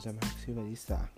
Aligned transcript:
José 0.00 0.12
Marcos 0.14 0.40
Silva 0.40 0.64
de 0.64 0.76
Sá. 0.76 1.10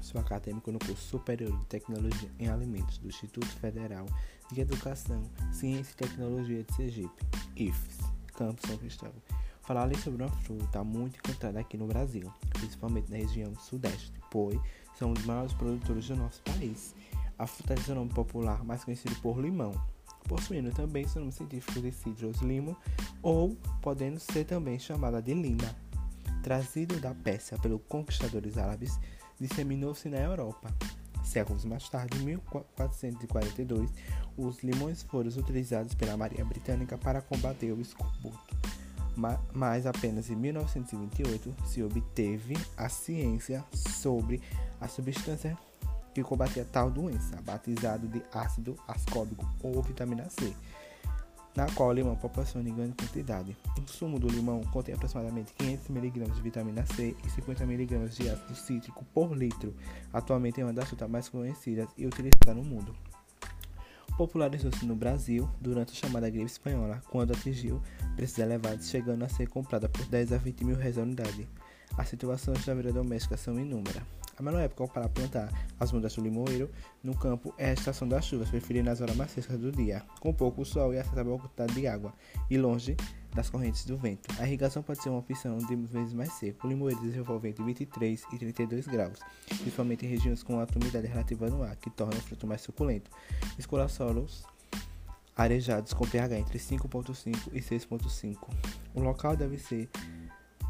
Sou 0.00 0.20
acadêmico 0.20 0.70
no 0.70 0.78
curso 0.78 1.02
Superior 1.02 1.50
de 1.58 1.66
Tecnologia 1.66 2.30
em 2.38 2.48
Alimentos 2.48 2.98
do 2.98 3.08
Instituto 3.08 3.48
Federal 3.48 4.06
de 4.52 4.60
Educação, 4.60 5.20
Ciência 5.52 5.94
e 5.94 5.96
Tecnologia 5.96 6.62
de 6.62 6.74
Sergipe, 6.74 7.26
IFES, 7.56 7.98
Campo 8.36 8.64
São 8.64 8.76
Cristóvão. 8.76 9.20
Falar 9.62 9.92
sobre 9.96 10.22
uma 10.22 10.30
fruta 10.30 10.84
muito 10.84 11.18
encontrada 11.18 11.58
aqui 11.58 11.76
no 11.76 11.88
Brasil, 11.88 12.32
principalmente 12.50 13.10
na 13.10 13.16
região 13.16 13.52
sudeste, 13.56 14.12
pois 14.30 14.60
são 14.96 15.12
os 15.12 15.24
maiores 15.24 15.52
produtores 15.54 16.06
do 16.06 16.14
nosso 16.14 16.40
país. 16.42 16.94
A 17.36 17.48
fruta 17.48 17.74
tem 17.74 17.82
seu 17.82 17.96
nome 17.96 18.12
popular, 18.14 18.62
mais 18.64 18.84
conhecido 18.84 19.16
por 19.16 19.40
limão, 19.40 19.72
possuindo 20.28 20.70
também 20.70 21.08
seu 21.08 21.18
nome 21.20 21.32
científico 21.32 21.80
de 21.80 21.90
Citrus 21.90 22.38
limo, 22.42 22.76
ou 23.20 23.56
podendo 23.82 24.20
ser 24.20 24.44
também 24.44 24.78
chamada 24.78 25.20
de 25.20 25.34
lima. 25.34 25.87
Trazido 26.48 26.98
da 26.98 27.14
Pérsia 27.14 27.58
pelos 27.58 27.82
conquistadores 27.86 28.56
árabes, 28.56 28.98
disseminou-se 29.38 30.08
na 30.08 30.16
Europa. 30.16 30.72
Séculos 31.22 31.62
mais 31.66 31.86
tarde, 31.90 32.16
em 32.16 32.22
1442, 32.22 33.90
os 34.34 34.62
limões 34.62 35.02
foram 35.02 35.28
utilizados 35.28 35.92
pela 35.92 36.16
Marinha 36.16 36.46
Britânica 36.46 36.96
para 36.96 37.20
combater 37.20 37.70
o 37.72 37.82
escorbuto. 37.82 38.56
Mas 39.52 39.84
apenas 39.84 40.30
em 40.30 40.36
1928 40.36 41.54
se 41.66 41.82
obteve 41.82 42.56
a 42.78 42.88
ciência 42.88 43.62
sobre 43.74 44.40
a 44.80 44.88
substância 44.88 45.54
que 46.14 46.22
combatia 46.22 46.64
tal 46.64 46.90
doença, 46.90 47.42
batizado 47.42 48.08
de 48.08 48.22
ácido 48.32 48.74
ascórbico 48.88 49.46
ou 49.62 49.82
vitamina 49.82 50.30
C 50.30 50.54
na 51.56 51.66
qual 51.72 51.88
o 51.88 51.92
limão 51.92 52.16
proporciona 52.16 52.68
em 52.68 52.74
grande 52.74 52.92
quantidade. 52.92 53.56
O 53.76 53.90
sumo 53.90 54.18
do 54.18 54.28
limão 54.28 54.62
contém 54.72 54.94
aproximadamente 54.94 55.52
500 55.54 55.90
mg 55.90 56.30
de 56.30 56.40
vitamina 56.40 56.86
C 56.86 57.16
e 57.24 57.30
50 57.30 57.64
mg 57.64 58.08
de 58.08 58.30
ácido 58.30 58.54
cítrico 58.54 59.04
por 59.12 59.36
litro. 59.36 59.74
Atualmente 60.12 60.60
é 60.60 60.64
uma 60.64 60.72
das 60.72 60.88
frutas 60.88 61.10
mais 61.10 61.28
conhecidas 61.28 61.88
e 61.96 62.06
utilizada 62.06 62.54
no 62.54 62.64
mundo. 62.64 62.94
Popularizou-se 64.16 64.84
no 64.84 64.96
Brasil 64.96 65.48
durante 65.60 65.92
a 65.92 65.94
chamada 65.94 66.28
gripe 66.28 66.46
espanhola, 66.46 67.00
quando 67.08 67.32
atingiu 67.32 67.80
preços 68.16 68.38
elevados, 68.38 68.88
chegando 68.88 69.24
a 69.24 69.28
ser 69.28 69.48
comprada 69.48 69.88
por 69.88 70.04
10 70.06 70.32
a 70.32 70.38
20 70.38 70.64
mil 70.64 70.76
reais 70.76 70.98
a 70.98 71.02
unidade. 71.02 71.48
As 71.96 72.08
situações 72.08 72.64
da 72.64 72.74
vida 72.74 72.92
doméstica 72.92 73.36
são 73.36 73.58
inúmeras. 73.58 74.02
A 74.38 74.42
melhor 74.42 74.60
época 74.60 74.86
para 74.86 75.08
plantar 75.08 75.52
as 75.80 75.90
mudas 75.90 76.14
do 76.14 76.22
limoeiro 76.22 76.70
no 77.02 77.12
campo 77.16 77.52
é 77.58 77.70
a 77.70 77.72
estação 77.72 78.08
das 78.08 78.24
chuvas, 78.24 78.48
preferindo 78.48 78.88
as 78.88 79.00
horas 79.00 79.16
mais 79.16 79.32
secas 79.32 79.58
do 79.58 79.72
dia, 79.72 80.04
com 80.20 80.32
pouco 80.32 80.64
sol 80.64 80.94
e 80.94 80.98
acessível 80.98 81.38
quantidade 81.40 81.74
de 81.74 81.88
água, 81.88 82.14
e 82.48 82.56
longe 82.56 82.96
das 83.34 83.50
correntes 83.50 83.84
do 83.84 83.96
vento. 83.96 84.28
A 84.40 84.46
irrigação 84.46 84.80
pode 84.80 85.02
ser 85.02 85.08
uma 85.08 85.18
opção 85.18 85.58
de 85.58 85.74
vezes 85.74 86.12
mais 86.12 86.32
seco. 86.34 86.66
O 86.66 86.70
limoeiro 86.70 87.00
desenvolve 87.00 87.48
entre 87.48 87.64
23 87.64 88.22
e 88.32 88.38
32 88.38 88.86
graus, 88.86 89.18
principalmente 89.48 90.06
em 90.06 90.08
regiões 90.08 90.44
com 90.44 90.60
alta 90.60 90.78
umidade 90.78 91.08
relativa 91.08 91.50
no 91.50 91.64
ar, 91.64 91.74
que 91.74 91.90
torna 91.90 92.14
o 92.14 92.20
fruto 92.20 92.46
mais 92.46 92.60
suculento. 92.60 93.10
Escolha 93.58 93.88
solos 93.88 94.44
arejados 95.36 95.92
com 95.92 96.06
pH 96.06 96.38
entre 96.38 96.58
5.5 96.58 97.50
e 97.52 97.60
6.5. 97.60 98.36
O 98.94 99.00
local 99.00 99.36
deve 99.36 99.58
ser 99.58 99.88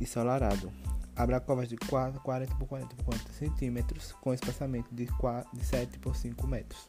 ensolarado. 0.00 0.70
Abra 1.16 1.40
covas 1.40 1.68
de 1.68 1.76
4, 1.76 2.20
40 2.20 2.54
por 2.56 2.66
40 2.66 2.96
por 2.96 3.04
40 3.04 3.32
centímetros 3.32 4.12
com 4.20 4.34
espaçamento 4.34 4.92
de, 4.92 5.06
4, 5.06 5.56
de 5.56 5.64
7 5.64 5.98
por 5.98 6.16
5 6.16 6.46
metros. 6.46 6.88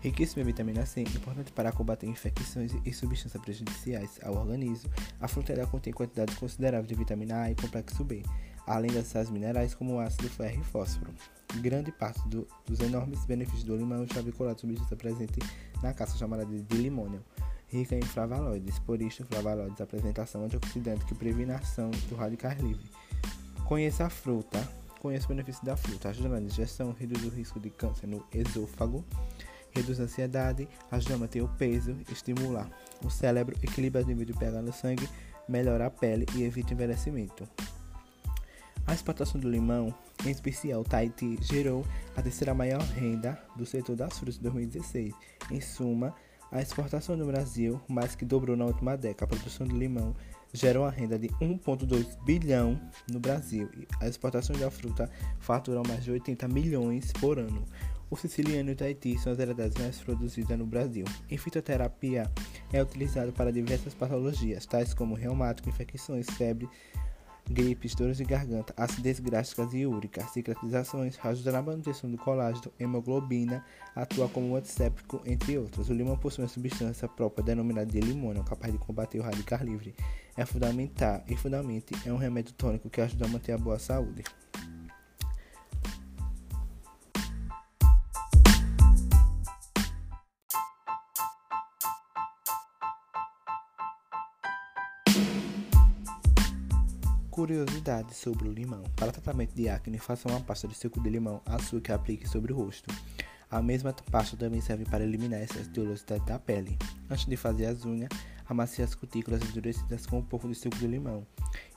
Riquíssima 0.00 0.42
em 0.42 0.46
vitamina 0.46 0.86
C, 0.86 1.02
importante 1.02 1.52
para 1.52 1.72
combater 1.72 2.06
infecções 2.06 2.72
e 2.84 2.92
substâncias 2.92 3.42
prejudiciais 3.42 4.20
ao 4.22 4.36
organismo, 4.36 4.90
a 5.20 5.26
fruta 5.26 5.66
contém 5.66 5.92
quantidades 5.92 6.36
consideráveis 6.36 6.88
de 6.88 6.94
vitamina 6.94 7.42
A 7.42 7.50
e 7.50 7.54
complexo 7.54 8.04
B, 8.04 8.22
além 8.66 8.92
das 8.92 9.06
sais 9.08 9.28
minerais 9.30 9.74
como 9.74 9.98
ácido 9.98 10.28
ferro 10.28 10.60
e 10.60 10.64
fósforo. 10.64 11.12
Grande 11.56 11.90
parte 11.90 12.26
do, 12.28 12.46
dos 12.66 12.80
enormes 12.80 13.24
benefícios 13.24 13.64
do 13.64 13.76
limão 13.76 14.04
está 14.04 14.20
vinculado 14.20 14.56
à 14.56 14.58
substância 14.58 14.96
presente 14.96 15.40
na 15.82 15.92
casca 15.92 16.18
chamada 16.18 16.46
de 16.46 16.76
limônio 16.76 17.22
rica 17.68 17.96
em 17.96 18.02
flavonoides, 18.02 18.78
por 18.78 19.00
isso 19.02 19.24
flavonoides 19.24 19.80
apresentação 19.80 20.44
antioxidante 20.44 21.04
que 21.04 21.14
previne 21.14 21.52
a 21.52 21.56
ação 21.56 21.90
do 22.08 22.14
radicais 22.14 22.58
livre. 22.60 22.88
Conheça 23.64 24.06
a 24.06 24.10
fruta, 24.10 24.66
conheça 25.00 25.26
o 25.26 25.28
benefício 25.28 25.64
da 25.64 25.76
fruta, 25.76 26.08
ajuda 26.08 26.28
na 26.28 26.40
digestão, 26.40 26.94
reduz 26.98 27.24
o 27.24 27.28
risco 27.28 27.58
de 27.58 27.70
câncer 27.70 28.06
no 28.06 28.24
esôfago, 28.32 29.04
reduz 29.70 30.00
a 30.00 30.04
ansiedade, 30.04 30.68
ajuda 30.90 31.14
a 31.14 31.18
manter 31.18 31.42
o 31.42 31.48
peso, 31.48 31.96
estimular 32.10 32.70
o 33.04 33.10
cérebro, 33.10 33.56
equilibra 33.62 34.02
o 34.02 34.06
nível 34.06 34.24
de 34.24 34.32
pH 34.32 34.62
no 34.62 34.72
sangue, 34.72 35.08
melhora 35.48 35.86
a 35.86 35.90
pele 35.90 36.26
e 36.34 36.44
evita 36.44 36.70
o 36.70 36.72
envelhecimento. 36.74 37.48
A 38.86 38.94
exportação 38.94 39.40
do 39.40 39.50
limão, 39.50 39.92
em 40.24 40.30
especial 40.30 40.84
Tahiti, 40.84 41.36
gerou 41.40 41.84
a 42.16 42.22
terceira 42.22 42.54
maior 42.54 42.80
renda 42.80 43.36
do 43.56 43.66
setor 43.66 43.96
das 43.96 44.16
frutas 44.16 44.38
em 44.38 44.42
2016. 44.42 45.12
Em 45.50 45.60
suma, 45.60 46.14
a 46.50 46.60
exportação 46.60 47.16
no 47.16 47.26
Brasil 47.26 47.80
mais 47.88 48.14
que 48.14 48.24
dobrou 48.24 48.56
na 48.56 48.64
última 48.64 48.96
década. 48.96 49.24
A 49.24 49.36
produção 49.36 49.66
de 49.66 49.74
limão 49.74 50.14
gera 50.52 50.80
uma 50.80 50.90
renda 50.90 51.18
de 51.18 51.28
1,2 51.40 52.16
bilhão 52.24 52.80
no 53.10 53.20
Brasil 53.20 53.68
a 54.00 54.08
exportação 54.08 54.56
da 54.56 54.70
fruta 54.70 55.10
fatura 55.38 55.82
mais 55.86 56.04
de 56.04 56.10
80 56.10 56.48
milhões 56.48 57.12
por 57.12 57.38
ano. 57.38 57.64
O 58.08 58.16
siciliano 58.16 58.70
e 58.70 58.72
o 58.72 58.76
Tahiti 58.76 59.18
são 59.18 59.32
as 59.32 59.38
variedades 59.38 59.76
mais 59.78 59.98
produzidas 59.98 60.56
no 60.56 60.64
Brasil. 60.64 61.04
Em 61.28 61.36
fitoterapia, 61.36 62.30
é 62.72 62.80
utilizado 62.80 63.32
para 63.32 63.52
diversas 63.52 63.94
patologias, 63.94 64.64
tais 64.64 64.94
como 64.94 65.16
reumático, 65.16 65.68
infecções, 65.68 66.26
febre, 66.30 66.68
gripes, 67.50 67.94
dores 67.94 68.16
de 68.16 68.24
garganta, 68.24 68.74
acidez 68.76 69.20
gástricas 69.20 69.72
e 69.74 69.86
úrica, 69.86 70.26
cicatrizações, 70.28 71.18
ajuda 71.24 71.52
na 71.52 71.62
manutenção 71.62 72.10
do 72.10 72.18
colágeno, 72.18 72.72
hemoglobina, 72.78 73.64
atua 73.94 74.28
como 74.28 74.56
antisséptico, 74.56 75.22
entre 75.24 75.58
outros. 75.58 75.88
O 75.88 75.94
limão 75.94 76.16
possui 76.16 76.44
uma 76.44 76.48
substância 76.48 77.08
própria 77.08 77.44
denominada 77.44 77.90
de 77.90 78.00
limônio, 78.00 78.44
capaz 78.44 78.72
de 78.72 78.78
combater 78.78 79.18
o 79.18 79.22
radical 79.22 79.60
livre. 79.60 79.94
É 80.36 80.44
fundamental 80.44 81.22
e 81.28 81.36
fundamentalmente 81.36 81.94
é 82.06 82.12
um 82.12 82.16
remédio 82.16 82.52
tônico 82.54 82.90
que 82.90 83.00
ajuda 83.00 83.24
a 83.24 83.28
manter 83.28 83.52
a 83.52 83.58
boa 83.58 83.78
saúde. 83.78 84.22
Curiosidades 97.36 98.16
sobre 98.16 98.48
o 98.48 98.50
limão. 98.50 98.82
Para 98.96 99.12
tratamento 99.12 99.54
de 99.54 99.68
acne, 99.68 99.98
faça 99.98 100.26
uma 100.26 100.40
pasta 100.40 100.66
de 100.66 100.74
suco 100.74 100.98
de 100.98 101.10
limão, 101.10 101.42
açúcar 101.44 101.92
e 101.92 101.94
aplique 101.94 102.26
sobre 102.26 102.50
o 102.50 102.56
rosto. 102.56 102.88
A 103.50 103.60
mesma 103.60 103.92
pasta 104.10 104.38
também 104.38 104.62
serve 104.62 104.86
para 104.86 105.04
eliminar 105.04 105.42
de 105.44 105.78
oleosidade 105.78 106.24
da 106.24 106.38
pele. 106.38 106.78
Antes 107.10 107.26
de 107.26 107.36
fazer 107.36 107.66
as 107.66 107.84
unhas, 107.84 108.08
amasse 108.48 108.80
as 108.80 108.94
cutículas 108.94 109.42
endurecidas 109.42 110.06
com 110.06 110.20
um 110.20 110.22
pouco 110.22 110.48
de 110.48 110.54
suco 110.54 110.78
de 110.78 110.86
limão. 110.86 111.26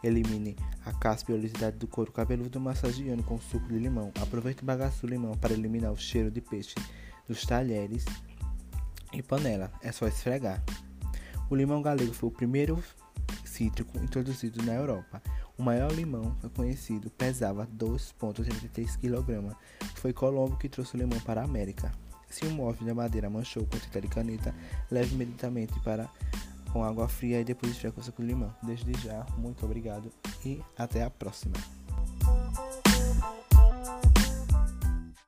Elimine 0.00 0.54
a 0.86 0.92
caspa 0.92 1.32
e 1.32 1.34
oleosidade 1.34 1.76
do 1.76 1.88
couro 1.88 2.12
cabeludo 2.12 2.60
massageando 2.60 3.24
com 3.24 3.36
suco 3.40 3.66
de 3.66 3.80
limão. 3.80 4.12
Aproveite 4.22 4.62
o 4.62 4.64
bagaço 4.64 5.00
do 5.00 5.10
limão 5.10 5.36
para 5.36 5.54
eliminar 5.54 5.90
o 5.90 5.98
cheiro 5.98 6.30
de 6.30 6.40
peixe 6.40 6.76
dos 7.26 7.44
talheres 7.44 8.04
e 9.12 9.20
panela. 9.24 9.72
É 9.82 9.90
só 9.90 10.06
esfregar. 10.06 10.62
O 11.50 11.56
limão 11.56 11.82
galego 11.82 12.14
foi 12.14 12.28
o 12.28 12.32
primeiro 12.32 12.80
cítrico 13.44 13.98
introduzido 13.98 14.62
na 14.62 14.74
Europa. 14.74 15.20
O 15.58 15.62
maior 15.62 15.90
limão 15.90 16.36
conhecido 16.54 17.10
pesava 17.10 17.66
2,83 17.66 18.96
kg. 18.96 19.56
Foi 19.96 20.12
Colombo 20.12 20.56
que 20.56 20.68
trouxe 20.68 20.94
o 20.94 20.98
limão 20.98 21.18
para 21.20 21.40
a 21.40 21.44
América. 21.44 21.92
Se 22.30 22.46
o 22.46 22.50
móvel 22.50 22.86
da 22.86 22.94
madeira 22.94 23.28
manchou 23.28 23.66
com 23.66 23.76
tinta 23.76 24.00
de 24.00 24.06
caneta, 24.06 24.54
leve 24.90 25.14
imediatamente 25.14 25.78
para 25.80 26.08
com 26.72 26.84
água 26.84 27.08
fria 27.08 27.40
e 27.40 27.44
depois 27.44 27.72
esfregue 27.72 27.96
com 28.12 28.22
limão. 28.22 28.54
Desde 28.62 28.92
já, 29.00 29.26
muito 29.36 29.64
obrigado 29.64 30.12
e 30.44 30.62
até 30.76 31.02
a 31.02 31.10
próxima. 31.10 31.54